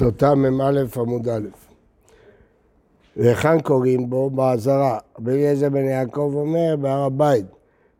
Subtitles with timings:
[0.00, 1.40] סוטה מ"א עמוד א'.
[3.16, 4.30] והיכן קוראים בו?
[4.30, 4.98] בעזרה.
[5.18, 7.46] רבי אליעזר בן יעקב אומר בהר הבית,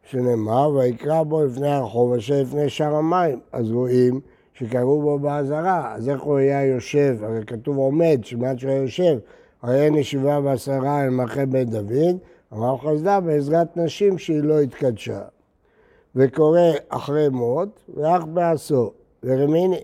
[0.03, 3.41] שנאמר, ויקרא בו לפני הרחוב אשר לפני שער המים.
[3.53, 4.21] אז רואים
[4.55, 5.95] שקראו בו בעזרה.
[5.95, 7.17] אז איך הוא היה יושב?
[7.23, 9.19] הרי כתוב עומד, שמעת שהוא היה יושב.
[9.63, 12.17] הרי אין ישיבה בעשרה אל מלכי בית דוד,
[12.53, 15.21] אמר חסדה בעזרת נשים שהיא לא התקדשה.
[16.17, 18.93] וקורא אחרי מות ואח בעשור.
[19.25, 19.81] ורמיני.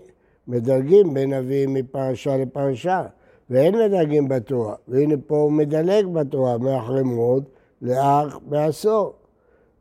[0.47, 3.03] מדלגים בין נביאים מפרשה לפרשה,
[3.49, 4.75] ואין מדלגים בתורה.
[4.87, 7.43] והנה פה הוא מדלג בתורה מאחרי מות
[7.81, 9.13] לאח בעשור.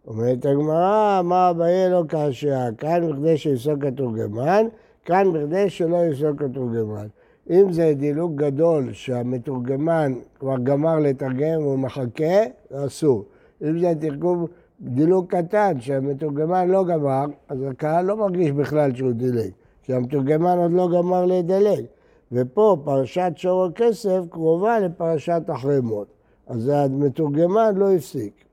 [0.07, 4.67] אומרת הגמרא, מה אביי לא קשה, כאן בכדי שיפסוק התורגמן,
[5.05, 7.07] כאן בכדי שלא יפסוק התורגמן.
[7.51, 13.25] אם זה דילוג גדול שהמתורגמן כבר גמר לתרגם והוא מחכה, אסור.
[13.63, 14.47] אם זה תרגום
[14.81, 19.51] דילוג קטן שהמתורגמן לא גמר, אז הקהל לא מרגיש בכלל שהוא דילג.
[19.87, 21.85] כי המתורגמן עוד לא גמר לדלג.
[22.33, 26.07] ופה פרשת שור הכסף קרובה לפרשת אחרי מות.
[26.47, 28.45] אז המתורגמן לא הפסיק.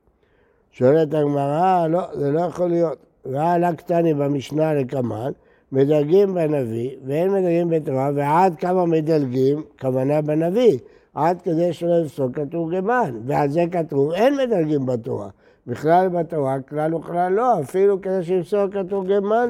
[0.72, 2.98] שואלת הגמרא, לא, זה לא יכול להיות.
[3.26, 5.32] ועלה קטני במשנה לקמן,
[5.72, 10.80] מדלגים בנביא ואין מדלגים בתורה, ועד כמה מדלגים, כוונה בנביא,
[11.14, 13.20] עד כדי שלא יפסוק התורגמן.
[13.26, 15.30] ועל זה כתוב, אין מדלגים בתורה.
[15.68, 19.50] בכלל בתורה, כלל וכלל לא, אפילו כדי שיפסוק התורגמן.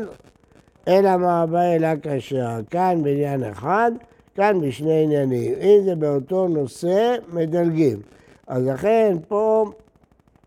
[0.87, 3.91] אלא מה הבא אלא כאשר כאן בעניין אחד,
[4.35, 5.53] כאן בשני עניינים.
[5.61, 8.01] אם זה באותו נושא, מדלגים.
[8.47, 9.65] אז לכן פה,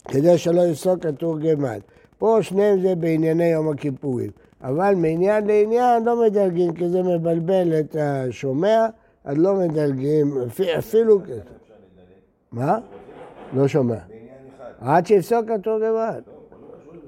[0.08, 1.78] כדי שלא יפסוק התורגמן.
[2.18, 4.30] פה שניהם זה בענייני יום הכיפורים.
[4.62, 8.86] אבל מעניין לעניין לא מדלגים, כי זה מבלבל את השומע,
[9.24, 10.38] אז לא מדלגים,
[10.78, 11.18] אפילו...
[12.52, 12.78] מה?
[13.56, 13.98] לא שומע.
[14.80, 16.20] עד שיפסוק התורגמן.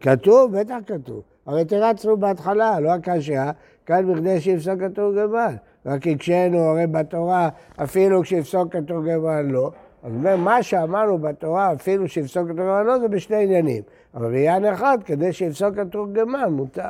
[0.01, 0.59] כתוב?
[0.59, 1.23] בטח כתוב.
[1.49, 3.41] הרי תרצנו בהתחלה, לא הקשיא,
[3.87, 5.55] כאן בכדי שיפסוק התורגמן.
[5.87, 7.49] רק הקשינו הרי בתורה,
[7.83, 9.71] אפילו כשיפסוק התורגמן לא.
[10.03, 13.83] אז מה שאמרנו בתורה, אפילו שיפסוק התורגמן לא, זה בשני עניינים.
[14.15, 16.89] אבל בעניין אחד, כדי שיפסוק התורגמן, מותר.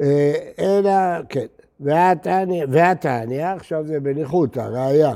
[0.00, 1.46] אה, אלא, כן.
[2.68, 5.14] והתניא, עכשיו זה בניחותא, ראיה.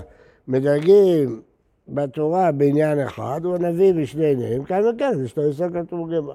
[0.48, 1.40] מדרגים
[1.88, 6.34] בתורה בעניין אחד, הוא הנביא בשני עניינים, כאן וכאן, זה שאתה עושה כתורגמה.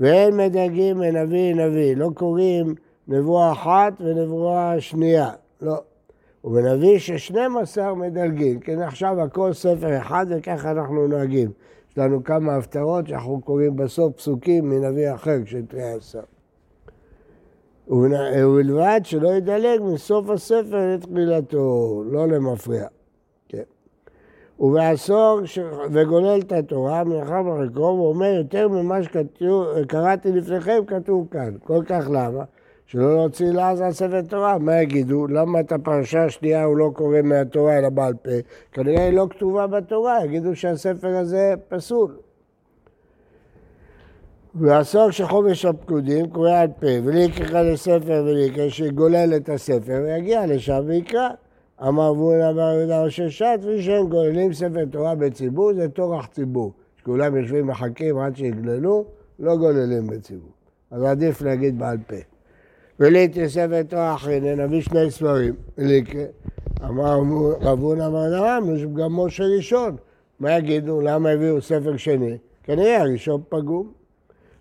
[0.00, 2.74] ואין מדגים מנביא נביא, לא קוראים
[3.08, 5.30] נבואה אחת ונבואה שנייה,
[5.62, 5.76] לא.
[6.44, 11.50] ובנביא ששנים עשר מדלגים, כי עכשיו הכל ספר אחד וככה אנחנו נוהגים.
[11.90, 16.20] יש לנו כמה הפטרות שאנחנו קוראים בסוף פסוקים מנביא אחר כשתראה עשר.
[17.88, 22.86] ובלבד שלא ידלג מסוף הספר לתחילתו, לא למפריע.
[24.60, 25.40] ובעשור
[25.92, 31.54] וגולל את התורה, מלאכה בחלקו, ואומר יותר ממה שקראתי לפניכם, כתוב כאן.
[31.64, 32.44] כל כך למה?
[32.86, 34.58] שלא להוציא לעז על ספר תורה.
[34.58, 35.26] מה יגידו?
[35.26, 38.30] למה את הפרשה השנייה הוא לא קורא מהתורה אלא בעל פה?
[38.72, 42.16] כנראה היא לא כתובה בתורה, יגידו שהספר הזה פסול.
[44.54, 51.28] ועשור שחומש הפקודים קורא על פה, וליקחה לספר וליקחה, שיגולל את הספר, ויגיע לשם ויקרא.
[51.88, 56.72] אמר בונה בר יהודה ש"ת, ושהם גוללים ספר תורה בציבור, זה טורח ציבור.
[56.96, 59.04] שכולם יושבים מחכים עד שיגללו,
[59.38, 60.50] לא גוללים בציבור.
[60.90, 62.16] אז עדיף להגיד בעל פה.
[63.00, 65.54] וליתי ספר תורה אחרי, נביא שני ספרים.
[65.78, 66.18] וליקה,
[66.84, 67.18] אמר
[67.60, 69.96] רב הונא אמר דרם, יש גם משה ראשון.
[70.40, 71.00] מה יגידו?
[71.00, 72.38] למה הביאו ספר שני?
[72.62, 73.92] כנראה הראשון פגום.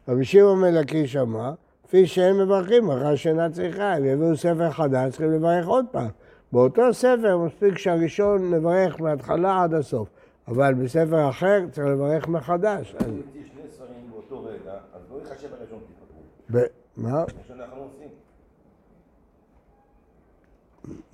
[0.08, 1.54] רבי שמעון מלקיש אמר,
[1.84, 6.10] כפי שהם מברכים אחרי שינה צריכה, הם יביאו ספר חדש, צריכים לברך עוד פעם.
[6.52, 10.10] באותו ספר מספיק שהראשון נברך מההתחלה עד הסוף,
[10.48, 12.96] אבל בספר אחר צריך לברך מחדש.
[12.96, 16.60] אם תהיה שני ספרים באותו רגע, אז לא יחשב הראשון תתפתחו.
[16.98, 17.20] מה?
[17.20, 18.08] הראשון אנחנו עושים.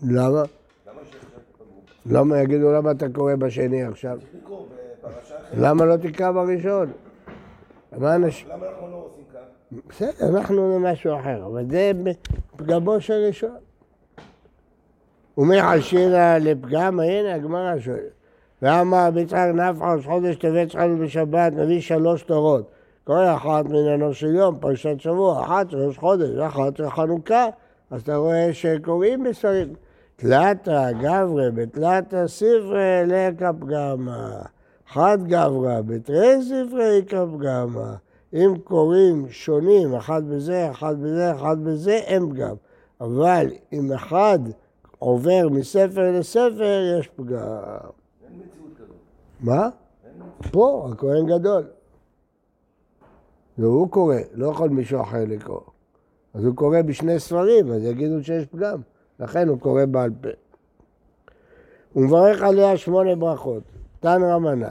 [0.04, 0.44] למה?
[2.06, 4.20] למה יגידו למה אתה קורא בשני עכשיו?
[5.58, 6.92] למה לא תקרא בראשון?
[7.92, 9.40] למה אנחנו לא עושים כך?
[9.90, 11.92] בסדר, אנחנו במשהו אחר, אבל זה
[12.58, 13.65] פגמו של ראשון.
[15.38, 18.00] ומחשירה לפגם, הנה הגמרא שואלת.
[18.62, 22.72] ואמר ביצחק נפחא ראש חודש טבת צריכה בשבת, נביא שלוש תורות.
[23.04, 27.46] כל אחת מעניינו של יום, פרשת שבוע, אחת ראש חודש, אחת חנוכה.
[27.92, 29.74] אז אתה רואה שקוראים בספרים.
[30.16, 34.42] תלתא גברא בתלתא ספרי לקא פגמה.
[34.88, 37.96] חד גברא בתרי ספרי קא פגמה.
[38.34, 42.56] אם קוראים שונים, אחד בזה, אחד בזה, אחד בזה, אין פגם.
[43.02, 44.40] אבל אם אחד
[45.00, 47.38] עובר מספר לספר, יש פגם.
[47.38, 48.96] אין מציאות כזאת.
[49.42, 49.70] מה?
[50.52, 51.64] פה, הכהן גדול.
[53.58, 55.60] והוא קורא, לא יכול מישהו אחר לקרוא.
[56.34, 58.82] אז הוא קורא בשני ספרים, אז יגידו שיש פגם.
[59.20, 60.30] לכן הוא קורא בעל פה.
[61.94, 63.64] הוא מברך עליה שמונה ברכות.
[64.00, 64.70] תן רמנן.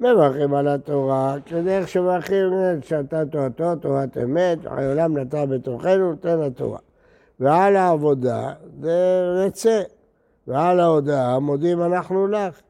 [0.00, 6.78] מברכים על התורה, כדרך שמברכים שאתה תורתו, תורת אמת, וחי עולם נטע בתוכנו, נותן התורה.
[7.40, 9.82] ועל העבודה זה רצה,
[10.46, 12.60] ועל ההודעה מודים אנחנו לך,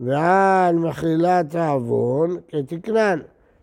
[0.00, 3.20] ועל מחילת העוון כתקנן.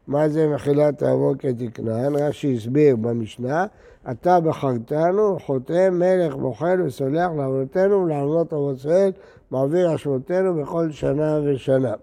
[0.07, 2.15] מה זה מחילת העוון כתקנן?
[2.15, 3.65] רש"י הסביר במשנה,
[4.11, 9.11] אתה בחרתנו, חותם מלך בוחל וסולח לעוונותינו ולעוונות אבות ישראל,
[9.51, 11.93] מעביר אשמותינו בכל שנה ושנה.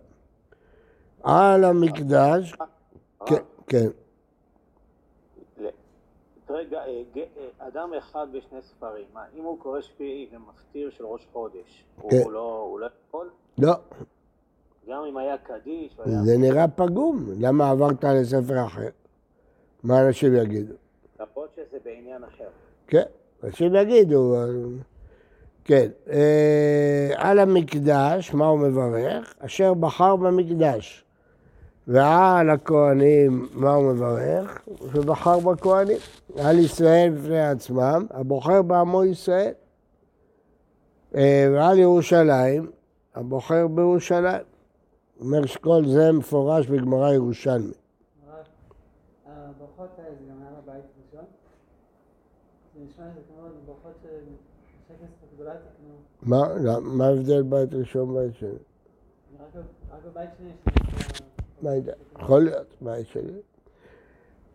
[1.23, 2.55] על המקדש,
[3.27, 3.89] כן, כן.
[6.55, 7.23] רגע, אה, אה,
[7.59, 12.17] אדם אחד בשני ספרים, מה, אם הוא קורא שביעי ומפטיר של ראש חודש, כן.
[12.25, 13.31] הוא לא, לא יכול?
[13.59, 13.73] לא.
[14.89, 15.97] גם אם היה קדיש?
[16.25, 18.89] זה נראה פגום, למה עברת לספר אחר?
[19.83, 20.75] מה אנשים יגידו?
[21.21, 22.49] למרות שזה בעניין אחר.
[22.87, 23.05] כן,
[23.45, 24.35] אנשים יגידו,
[25.65, 25.89] כן.
[26.11, 29.35] אה, על המקדש, מה הוא מברך?
[29.39, 31.04] אשר בחר במקדש.
[31.89, 34.65] ועל הכהנים, מה הוא מברך?
[34.93, 35.99] שבחר בכהנים.
[36.39, 39.53] על ישראל בפני עצמם, הבוחר בעמו ישראל.
[41.15, 42.71] אה, ועל ירושלים,
[43.15, 44.43] הבוחר בירושלים.
[45.21, 47.73] אומר שכל זה מפורש בגמרא ירושלמי.
[49.27, 51.25] הברכות האלה זה גם היה בבית ראשון?
[52.75, 54.09] זה נשמע שזה כמו ברכות של
[54.89, 55.95] שקס גדולה תקנו.
[56.97, 58.49] מה ההבדל בית ראשון ובית שני?
[59.93, 61.25] רק בבית שני יש...
[61.65, 61.93] מה יודע?
[62.21, 63.41] יכול להיות, מה יש לי?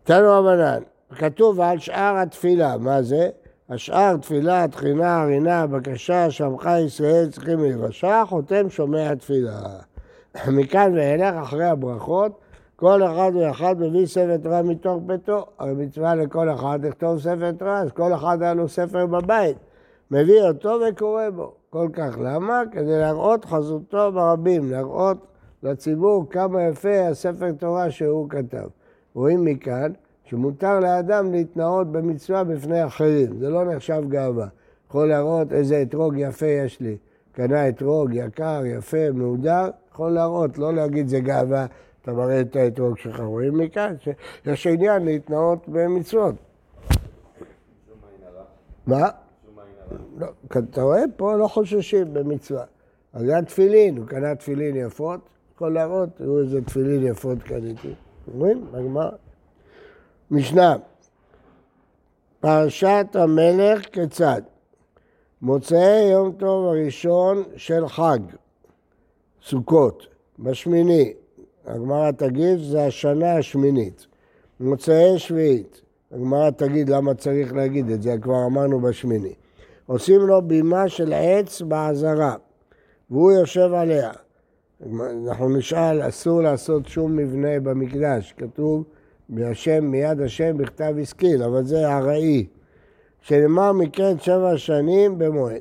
[0.04, 0.82] תנו רבנן,
[1.16, 3.28] כתוב על שאר התפילה, מה זה?
[3.68, 9.60] השאר תפילה, תחינה, רינה, בקשה, שמחה ישראל צריכים להיוושע, חותם שומע תפילה.
[10.56, 12.40] מכאן ואילך, אחרי הברכות,
[12.76, 15.46] כל אחד ואחד מביא ספר תורה מתוך ביתו.
[15.58, 19.56] הרי מצווה לכל אחד לכתוב ספר תורה, אז כל אחד היה לו ספר בבית.
[20.10, 21.52] מביא אותו וקורא בו.
[21.70, 22.62] כל כך למה?
[22.72, 25.29] כדי להראות חזותו ברבים, להראות
[25.62, 28.68] לציבור כמה יפה הספר תורה שהוא כתב.
[29.14, 29.92] רואים מכאן
[30.24, 34.46] שמותר לאדם להתנאות במצווה בפני אחרים, זה לא נחשב גאווה.
[34.86, 36.96] יכול להראות איזה אתרוג יפה יש לי.
[37.32, 41.66] קנה אתרוג יקר, יפה, מהודר, יכול להראות, לא להגיד זה גאווה,
[42.02, 43.20] אתה מראה את האתרוג שלך.
[43.20, 46.34] רואים מכאן שיש עניין להתנאות במצוות.
[48.86, 49.08] מה?
[50.18, 51.02] לא, אתה רואה?
[51.16, 52.64] פה לא חוששים במצווה.
[53.12, 55.20] אז זה התפילין, הוא קנה תפילין יפות,
[55.60, 57.94] יכול להראות, תראו איזה תפילין יפות קניתי.
[58.34, 58.66] אומרים?
[58.72, 59.10] בגמרא.
[60.30, 60.76] משנה,
[62.40, 64.42] פרשת המלך כיצד?
[65.42, 68.18] מוצאי יום טוב הראשון של חג,
[69.42, 70.06] סוכות,
[70.38, 71.12] בשמיני,
[71.66, 74.06] הגמרא תגיד, זה השנה השמינית.
[74.60, 75.80] מוצאי שביעית,
[76.12, 79.34] הגמרא תגיד למה צריך להגיד את זה, כבר אמרנו בשמיני.
[79.86, 82.36] עושים לו בימה של עץ בעזרה,
[83.10, 84.10] והוא יושב עליה.
[84.86, 88.84] אנחנו נשאל, אסור לעשות שום מבנה במקדש, כתוב
[89.28, 92.46] מהשם, מיד השם בכתב השכיל, אבל זה ארעי.
[93.20, 95.60] שנאמר מקרן שבע שנים במועד.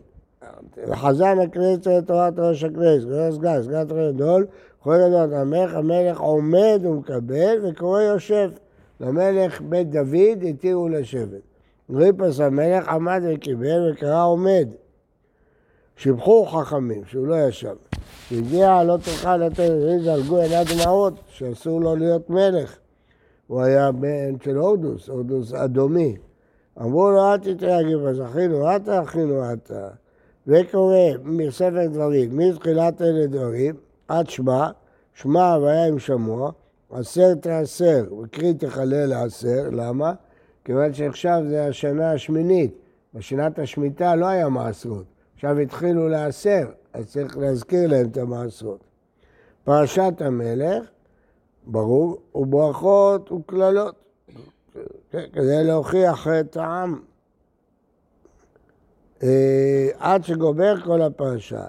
[0.93, 4.47] חזן הכנסת לתורת ראש הכנסת, גדול סגן, סגן תורת גדול,
[4.79, 8.51] כל גדול המלך, המלך עומד ומקבל וקורא יושב.
[8.99, 11.41] למלך בית דוד התירו לשבת.
[11.89, 14.67] ריפס המלך עמד וקיבל וקרא עומד.
[15.97, 17.75] שיבחו חכמים שהוא לא ישב.
[18.29, 19.71] שהגיע לא תוכל לתת,
[20.03, 22.77] זלגו עיניו דמעות, שאסור לו להיות מלך.
[23.47, 26.15] הוא היה בן של הורדוס, הורדוס אדומי.
[26.81, 29.87] אמרו לו, אל תתרגל, אז אחינו אתה, אחינו אתה.
[30.47, 33.75] וקורא מספר דברים, מתחילת אלה דברים,
[34.07, 34.69] עד שמע,
[35.13, 36.51] שמע והיה עם שמוע,
[36.91, 40.13] עשר תעשר, וקריא תחלל לעשר, למה?
[40.65, 42.71] כיוון שעכשיו זה השנה השמינית,
[43.13, 48.83] בשנת השמיטה לא היה מעשרות, עכשיו התחילו לעשר, אז צריך להזכיר להם את המעשרות.
[49.63, 50.85] פרשת המלך,
[51.67, 53.95] ברור, וברכות וקללות.
[55.11, 56.99] כן, כדי להוכיח את העם.
[59.23, 61.63] אה, עד שגובר כל הפרשה.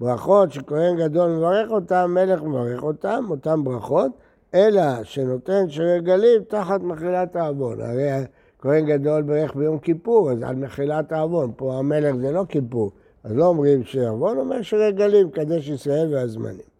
[0.00, 4.12] ברכות שכהן גדול מברך אותם, מלך מברך אותם, אותם ברכות,
[4.54, 7.80] אלא שנותן שירי גלים תחת מחילת העוון.
[7.80, 8.24] הרי
[8.58, 11.52] כהן גדול ברך ביום כיפור, אז על מחילת העוון.
[11.56, 12.92] פה המלך זה לא כיפור.
[13.24, 16.74] אז לא אומרים שירי עוון, אומר שירי גלים, קדש ישראל והזמנים.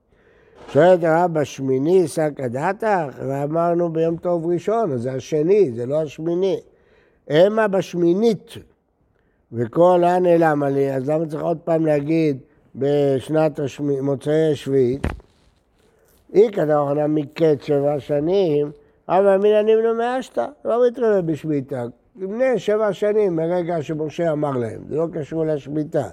[0.69, 3.19] שואלת הרב, בשמיני סקא דתך?
[3.29, 6.61] ואמרנו ביום טוב ראשון, אז זה השני, זה לא השמיני.
[7.29, 8.51] המה בשמינית,
[9.53, 12.39] וכל הנעלם לי, אז למה צריך עוד פעם להגיד
[12.75, 15.07] בשנת השמי, מוצאי השביעית?
[16.35, 18.71] אי כדאוכנה מקץ שבע שנים,
[19.09, 21.85] אבל מן הנמנו מאשתא, לא מתרבה בשמיטה.
[22.17, 26.09] לפני שבע שנים, מרגע שמשה אמר להם, זה לא קשור לשמיטה.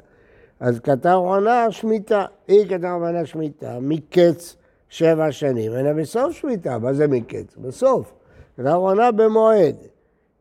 [0.62, 4.56] אז כתב עונה שמיטה, היא כתב עונה שמיטה, מקץ
[4.90, 7.56] שבע שנים, אלא בסוף שמיטה, מה זה מקץ?
[7.58, 8.14] בסוף.
[8.58, 9.76] כתב עונה במועד.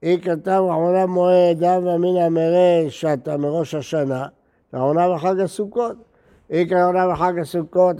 [0.02, 4.26] היא כתב עונה במועד, דא אמינא מראה שתה מראש השנה,
[4.72, 5.96] העונה בחג הסוכות.
[6.48, 7.96] היא כעונה בחג הסוכות,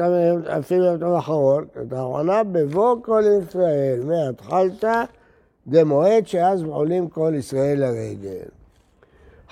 [0.58, 5.04] אפילו יום טוב אחרון, העונה בבוא כל ישראל, מהתחלתא
[5.66, 8.59] דמועד שאז עולים כל ישראל לרגל.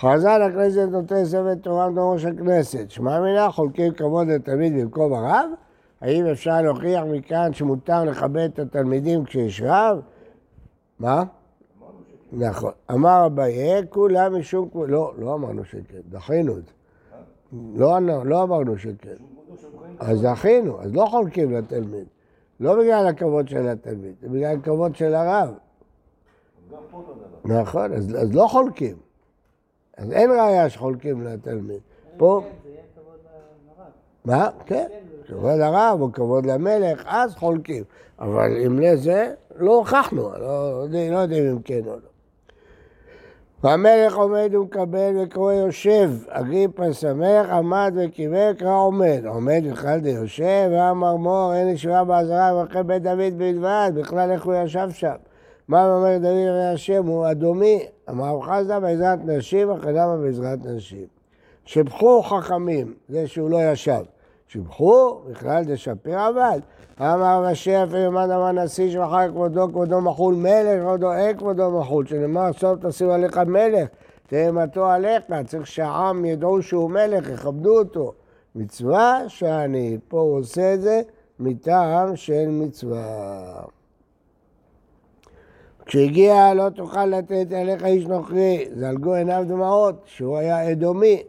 [0.00, 5.50] חז"ל הכנסת נותן ספר תורה ראש הכנסת, שמע מינה חולקים כבוד לתלמיד במקום הרב?
[6.00, 10.00] האם אפשר להוכיח מכאן שמותר לכבד את התלמידים כשיש רב?
[10.98, 11.24] מה?
[12.32, 12.72] נכון.
[12.90, 14.68] אמר אביי, כולם משום...
[14.74, 16.72] לא, לא אמרנו שכן, דחינו את זה.
[17.74, 19.16] לא, לא אמרנו שכן.
[19.98, 22.06] אז זכינו, אז לא חולקים לתלמיד.
[22.60, 25.54] לא בגלל הכבוד של התלמיד, זה בגלל הכבוד של הרב.
[27.44, 29.07] נכון, אז לא חולקים.
[29.98, 31.80] אז אין ראייה שחולקים לתלמיד.
[32.16, 32.42] פה...
[34.24, 34.48] מה?
[34.66, 34.86] כן,
[35.28, 37.84] כבוד לרב או כבוד למלך, אז חולקים.
[38.18, 42.08] אבל אם לזה, לא הוכחנו, לא, לא יודעים אם כן או לא.
[43.62, 49.22] והמלך עומד ומקבל וקורא יושב, אגריפה שמח, עמד וקיבל, קרא עומד.
[49.26, 54.54] עומד בכלל דיושב, ואמר מור, אין ישיבה בעזרה, ואחרי בית דוד בלבד, בכלל איך הוא
[54.54, 55.14] ישב שם.
[55.68, 61.06] מה אומר הרי השם, הוא אדומי, אמר חסדה בעזרת נשים, אחרמה בעזרת נשים.
[61.64, 64.02] שבחו חכמים, זה שהוא לא ישב.
[64.48, 66.60] שבחו, בכלל זה שפיר עבד.
[67.00, 72.52] אמר משיח וימן אמר נשיא שמחר כבודו כבודו מחול מלך, כבודו אין כבודו מחול, שנאמר
[72.52, 73.88] סוף תשים עליך מלך,
[74.26, 78.12] תאמתו עליך, צריך שהעם ידעו שהוא מלך, יכבדו אותו.
[78.54, 81.00] מצווה שאני, פה עושה את זה
[81.40, 83.77] מטעם של מצווה.
[85.88, 91.22] כשהגיע לא תוכל לתת אליך איש נוכרי, זלגו עיניו דמעות, שהוא היה אדומי,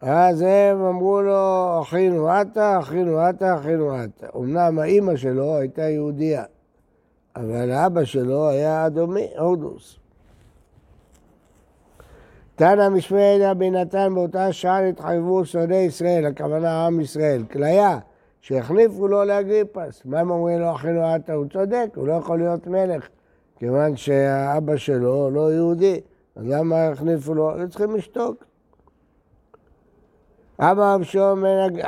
[0.00, 4.26] אז הם אמרו לו, אחינו אתה, אחינו אתה, אחינו אתה.
[4.36, 6.44] אמנם האימא שלו הייתה יהודייה,
[7.36, 9.98] אבל האבא שלו היה אדומי, הורדוס.
[12.56, 17.98] תנא משמעאל רבי נתן באותה שעה התחייבו שונאי ישראל, הכוונה עם ישראל, כליה,
[18.40, 20.02] שהחליפו לו לאגריפס.
[20.04, 21.32] מה הם אומרים לו, אחינו אתה?
[21.32, 23.08] הוא צודק, הוא לא יכול להיות מלך,
[23.62, 26.00] כיוון שהאבא שלו לא יהודי.
[26.36, 27.54] אז למה החליפו לו?
[27.54, 28.44] היו צריכים לשתוק.
[30.58, 31.02] אבא רב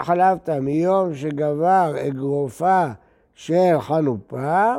[0.03, 2.87] חלפת מיום שגבר אגרופה
[3.35, 4.75] של חנופה,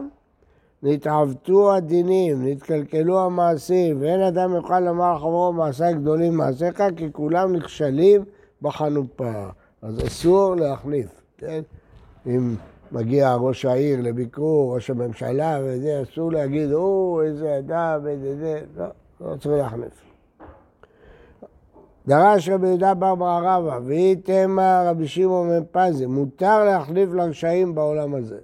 [0.84, 8.24] נתעוותו הדינים, נתקלקלו המעשים, ואין אדם יוכל לומר לחברו מעשה גדולים מעשיך, כי כולם נכשלים
[8.62, 9.46] בחנופה.
[9.82, 11.62] אז אסור להחליף, כן?
[12.26, 12.56] אם
[12.92, 18.86] מגיע ראש העיר לביקור, ראש הממשלה וזה, אסור להגיד, או, איזה אדם, איזה זה, לא,
[19.22, 20.02] לא צריך להחליף.
[22.08, 27.76] דרש רבי יהודה בר בר רבא, והיא תמה רבי שמעון בן פזי, מותר להחליף לרשעים
[27.76, 28.38] בעולם הזה.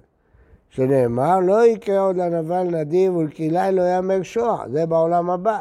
[0.70, 5.60] שנאמר, לא יקרה עוד לנבל נדיב ולכלאי לא יאמר שוע, זה בעולם הבא,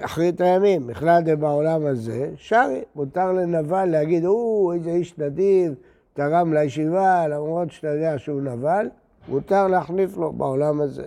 [0.00, 0.86] אחרית הימים.
[0.86, 5.74] בכלל זה בעולם הזה, שרי, מותר לנבל להגיד, או, איזה איש נדיב,
[6.18, 8.88] תרם לישיבה, למרות שאתה יודע שהוא נבל,
[9.28, 11.04] מותר להחליף לו בעולם הזה.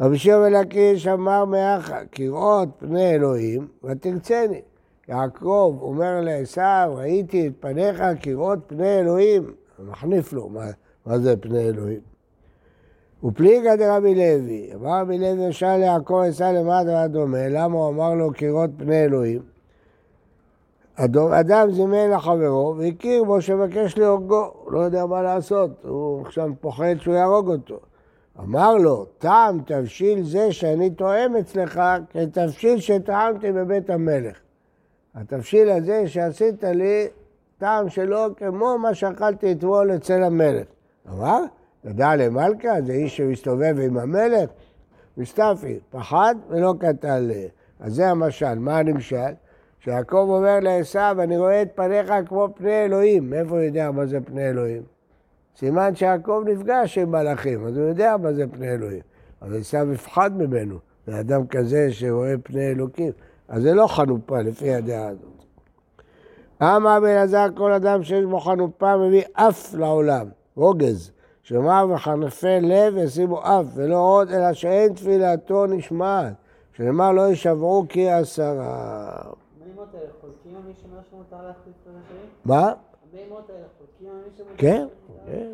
[0.00, 4.60] רבי שמעון לקיש אמר מאחה, כראות פני אלוהים ותרצני.
[5.08, 9.54] יעקב אומר לעשו, ראיתי את פניך כראות פני אלוהים.
[9.78, 10.64] מחניף לו, מה,
[11.06, 12.00] מה זה פני אלוהים?
[13.24, 18.30] ופליגא דרבי לוי, אמר רבי לוי ישר ליעקב עשו למטה והדומה, למה הוא אמר לו
[18.34, 19.57] כראות פני אלוהים?
[21.00, 26.94] אדם זימן לחברו והכיר בו שמבקש להורגו, הוא לא יודע מה לעשות, הוא עכשיו פוחד
[26.98, 27.78] שהוא יהרוג אותו.
[28.40, 34.36] אמר לו, טעם תבשיל זה שאני טועם אצלך כתבשיל שטעמתי בבית המלך.
[35.14, 37.06] התבשיל הזה שעשית לי,
[37.58, 40.66] טעם שלו כמו מה שאכלתי אתמול אצל המלך.
[41.08, 41.40] אמר,
[41.84, 44.50] ידע למלכה, זה איש שמסתובב עם המלך?
[45.16, 47.32] מסתפי, פחד ולא קטן ל...
[47.80, 48.58] אז זה המשל.
[48.58, 49.32] מה הנמשל?
[49.80, 53.30] שיעקב אומר לעשו, אני רואה את פניך כמו פני אלוהים.
[53.30, 54.82] מאיפה הוא יודע מה זה פני אלוהים?
[55.56, 59.00] סימן שיעקב נפגש עם מלאכים, אז הוא יודע מה זה פני אלוהים.
[59.42, 63.12] אבל עשיו יפחד ממנו, זה אדם כזה שרואה פני אלוקים.
[63.48, 65.44] אז זה לא חנופה לפי הדעה הזאת.
[66.62, 72.96] אמר בן עזר כל אדם שיש בו חנופה מביא אף לעולם, רוגז, שמר וחנפי לב
[72.96, 76.32] ישימו אף, ולא עוד, אלא שאין תפילתו נשמעת,
[76.72, 79.22] שנאמר לא ישבעו כי עשרה.
[82.44, 82.72] מה?
[84.56, 84.86] כן,
[85.26, 85.48] כן.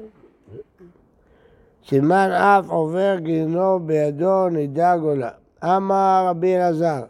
[1.89, 5.31] סימן אף עובר גינו בידו נידה גולה.
[5.65, 7.03] אמר רבי אלעזר,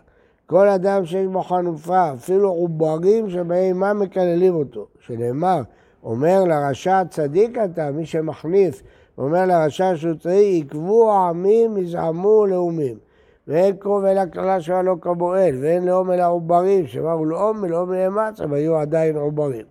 [0.46, 5.62] כל אדם שיש בו חנופה, אפילו עוברים שבהם מה מקללים אותו, שנאמר,
[6.02, 8.82] אומר לרשע צדיק אתה, מי שמחניף,
[9.18, 12.98] אומר לרשע שהוא צדיק, עקבו העמים, יזעמו לאומים.
[13.48, 18.40] ואין קרוב אלא כללה שהיה לו כמואל, ואין לאום אלא עוברים, שבאו לאום ולאום לאמץ,
[18.40, 19.64] אבל היו עדיין עוברים.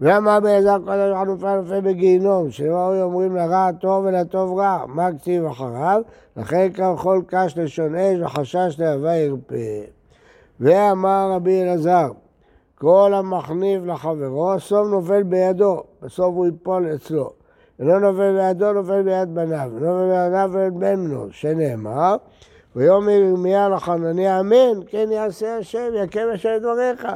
[0.00, 6.02] ואמר באלעזר קודש חנופה נופל בגיהינום, שבאו אומרים לרע טוב ולטוב רע, מה כתיב אחריו?
[6.36, 9.54] לכן כל קש לשון אש וחשש להווה ירפה.
[10.60, 12.10] ואמר רבי אלעזר,
[12.74, 17.30] כל המחניף לחברו, סוף נופל בידו, בסוף הוא ייפול אצלו.
[17.80, 22.16] ולא נופל בידו, נופל ביד בניו, ולא נופל בידיו ולא בן בנו, שנאמר,
[22.76, 27.06] ויאמר ירמיה לחנניה אמן, כן יעשה השם, יקם את דבריך.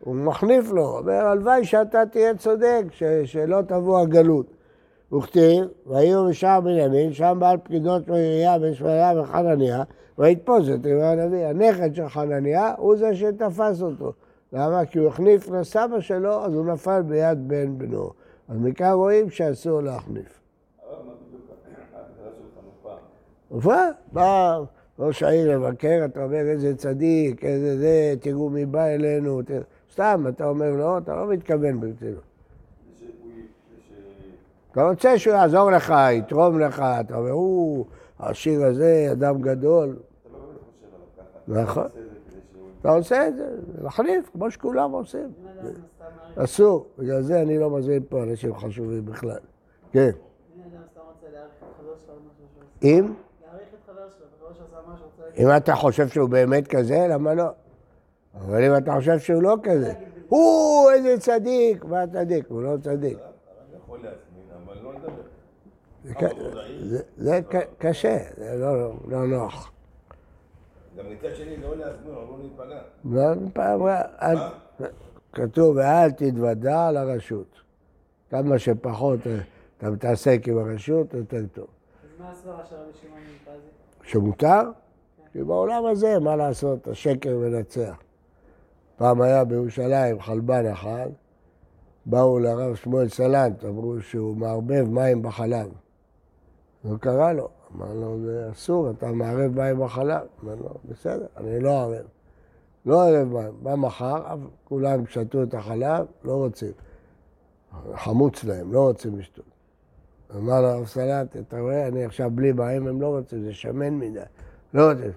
[0.00, 4.46] הוא מחניף לו, אומר, הלוואי שאתה תהיה צודק, ש, שלא תבוא הגלות.
[5.12, 9.82] וכתיב, והיו בשער בנימין, שם בעל פקידות מעירייה בן שמעיה וחנניה,
[10.18, 11.46] ויתפוס את ריבו הנביא.
[11.46, 14.12] הנכד של חנניה הוא זה שתפס אותו.
[14.52, 14.86] למה?
[14.86, 18.10] כי הוא החניף לסבא שלו, אז הוא נפל ביד בן בנו.
[18.48, 20.45] אז מכאן רואים שאסור להחניף.
[23.48, 24.58] הופעה, בא
[24.98, 29.40] ראש העיר לבקר, אתה אומר איזה צדיק, איזה זה, תראו מי בא אלינו,
[29.92, 32.22] סתם, אתה אומר לו, אתה לא מתכוון ברצינות.
[34.72, 37.86] אתה רוצה שהוא יעזור לך, יתרום לך, אתה אומר, הוא,
[38.20, 39.96] השיר הזה, אדם גדול.
[41.48, 41.86] נכון.
[42.80, 45.32] אתה עושה את זה, מחליף, כמו שכולם עושים.
[46.36, 49.38] אסור, בגלל זה אני לא מזמין פה אנשים חשובים בכלל.
[49.92, 50.10] כן.
[52.82, 53.12] אם?
[55.38, 57.44] אם אתה חושב שהוא באמת כזה, למה לא?
[58.34, 59.92] אבל אם אתה חושב שהוא לא כזה,
[60.28, 62.46] הוא איזה צדיק, מה צדיק?
[62.48, 63.18] הוא לא צדיק.
[67.16, 67.40] זה
[67.78, 68.56] קשה, זה
[69.08, 69.72] לא נוח.
[70.96, 72.80] גם מצד שני לא להזמין, לא להיפגע.
[75.32, 77.60] כתוב, ואל תתוודע לרשות.
[78.30, 79.20] כמה שפחות
[79.78, 81.66] אתה מתעסק עם הרשות, יותר טוב.
[81.66, 83.66] אז מה הסברה של רבי שמעון מפזי?
[84.06, 84.62] שמותר?
[85.32, 87.96] כי בעולם הזה, מה לעשות, השקר מנצח.
[88.96, 91.08] פעם היה בירושלים חלבן אחד,
[92.06, 95.68] באו לרב שמואל סלנט, אמרו שהוא מערבב מים בחלב.
[96.82, 100.26] הוא קרא לו, אמר לו, זה אסור, אתה מערב מים בחלב.
[100.44, 102.06] אמר לו, בסדר, אני לא ערב.
[102.86, 103.52] לא ערב מים.
[103.62, 106.72] בא מחר, כולם שתו את החלב, לא רוצים.
[107.94, 109.55] חמוץ להם, לא רוצים לשתות.
[110.34, 114.20] אמר לרב סלנט, אתה רואה, אני עכשיו בלי מים, הם לא רוצים, זה שמן מדי.
[114.74, 115.10] לא רוצים.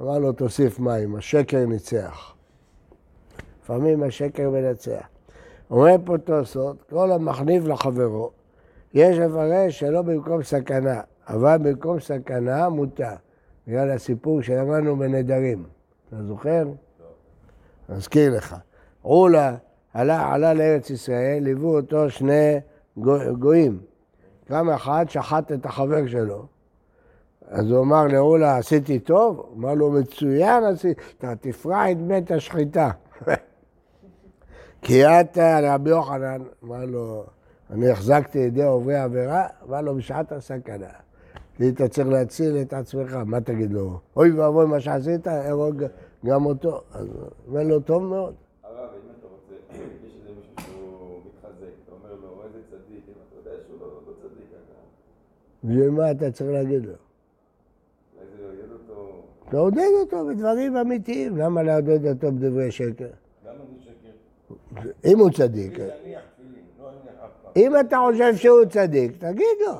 [0.00, 2.34] אמר לו, תוסיף מים, השקר ניצח.
[3.62, 5.06] לפעמים השקר מנצח.
[5.70, 8.30] אומר פה תוספות, כל המחניף לחברו,
[8.94, 13.14] יש לפרש שלא במקום סכנה, אבל במקום סכנה מותר.
[13.66, 15.64] בגלל הסיפור שלמדנו בנדרים.
[16.08, 16.64] אתה זוכר?
[16.64, 17.96] לא.
[17.96, 18.56] אזכיר לך.
[19.02, 19.56] עולה
[19.94, 22.60] עלה, עלה לארץ ישראל, ליוו אותו שני
[23.38, 23.80] גויים.
[24.50, 26.46] קם אחד, שחט את החבר שלו.
[27.48, 29.52] אז הוא אמר לעולה, עשיתי טוב?
[29.56, 32.90] אמר לו, מצוין עשיתי, אתה תפרע את בית השחיטה.
[34.82, 37.24] כי אתה רבי יוחנן, אמר לו,
[37.70, 40.86] אני החזקתי ידי עוברי עבירה, אמר לו, בשעת הסכנה.
[41.68, 43.98] אתה צריך להציל את עצמך, מה תגיד לו?
[44.16, 45.84] אוי ואבוי מה שעשית, הרוג
[46.26, 46.82] גם אותו.
[46.92, 47.06] אז
[47.48, 48.34] אומר לו, טוב מאוד.
[48.64, 49.54] הרב, אם אתה רוצה,
[50.04, 53.86] יש איזה מישהו שהוא מתחזק, אתה אומר לו, איזה צדיק, אם אתה יודע שהוא לא,
[53.86, 54.74] לא צדיק, אתה...
[55.64, 56.92] בשביל מה אתה צריך להגיד לו?
[59.52, 63.08] לעודד אותו בדברים אמיתיים, למה לעודד אותו בדברי שקר?
[65.04, 65.78] אם הוא צדיק.
[67.56, 69.72] אם אתה חושב שהוא צדיק, תגיד לו.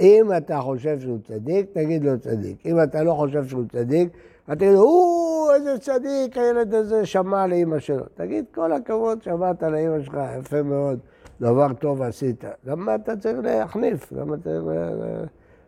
[0.00, 2.66] אם אתה חושב שהוא צדיק, תגיד לו צדיק.
[2.66, 4.08] אם אתה לא חושב שהוא צדיק,
[4.44, 8.04] אתה תגיד לו, או, איזה צדיק, הילד הזה שמע לאימא שלו.
[8.14, 10.98] תגיד, כל הכבוד, שמעת לאימא שלך, יפה מאוד,
[11.40, 12.44] דבר טוב עשית.
[12.64, 14.12] למה אתה צריך להחניף?
[14.12, 14.64] למה אתה צריך...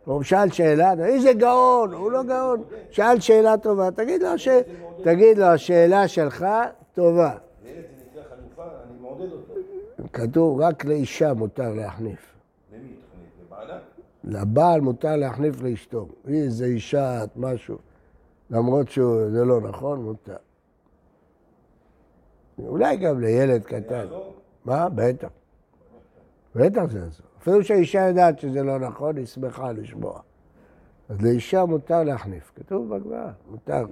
[0.05, 2.63] הוא שאל שאלה, איזה גאון, הוא לא גאון.
[2.91, 4.49] שאל שאלה טובה, תגיד לו, ש...
[5.03, 6.47] תגיד לו, השאלה שלך
[6.95, 7.33] טובה.
[10.13, 12.35] כתוב, רק לאישה מותר להחניף.
[14.25, 16.09] לבעל מותר להחניף לאשתו.
[16.29, 17.79] איזה אישה, את משהו.
[18.51, 20.37] למרות שזה לא נכון, מותר.
[22.59, 24.07] אולי גם לילד קטן.
[24.65, 24.89] מה?
[24.89, 25.29] בטח.
[26.55, 27.27] בטח זה אסור.
[27.39, 30.21] אפילו שהאישה יודעת שזה לא נכון, היא שמחה לשמוע.
[31.09, 32.53] אז לאישה מותר להחניף.
[32.57, 33.87] כתוב בגמרא, מותר.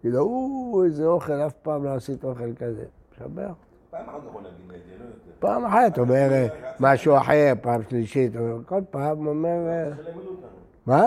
[0.00, 2.84] כאילו, או, איזה אוכל, אף פעם לא עשית אוכל כזה.
[3.12, 3.52] משבח.
[3.90, 5.30] פעם אחת יכול להגיד את זה, לא יותר.
[5.38, 6.46] פעם אחת אומר
[6.80, 8.32] משהו אחר, פעם שלישית,
[8.66, 9.90] כל פעם אומר...
[10.04, 10.12] לא
[10.86, 11.04] מה?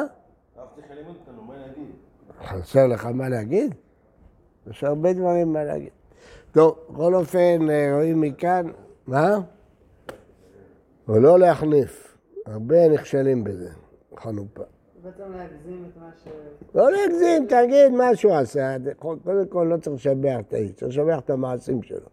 [2.46, 3.76] חסר לך מה להגיד?
[4.70, 5.90] יש הרבה דברים מה להגיד.
[6.52, 8.66] טוב, בכל אופן, אה, רואים מכאן,
[9.08, 9.40] מה?
[11.08, 12.18] או לא להחניף.
[12.46, 13.70] הרבה נכשלים בזה,
[14.20, 14.64] חנופה.
[15.04, 16.28] בעצם להגזים את מה ש...
[16.76, 18.76] לא להגזים, תגיד מה שהוא עשה.
[19.00, 22.08] קודם כל לא צריך לשבח את האיש, צריך לשבח את המעשים שלו.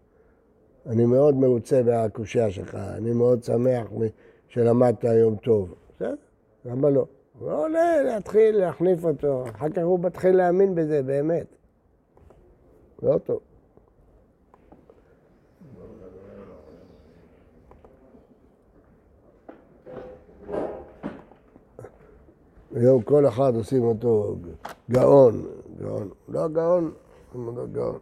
[0.87, 3.87] אני מאוד מרוצה מהקושייה שלך, אני מאוד שמח
[4.48, 5.74] שלמדת היום טוב.
[5.96, 6.14] בסדר,
[6.64, 7.07] למה לא?
[7.40, 11.46] לא עולה להתחיל להחניף אותו, אחר כך הוא מתחיל להאמין בזה, באמת.
[13.03, 13.40] לא טוב.
[22.74, 24.37] היום כל אחד עושים אותו
[24.90, 25.46] גאון,
[25.81, 26.09] גאון.
[26.28, 26.92] לא גאון,
[27.35, 27.98] לא גאון.